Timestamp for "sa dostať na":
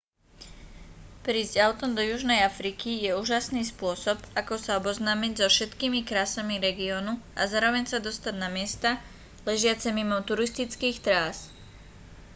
7.87-8.49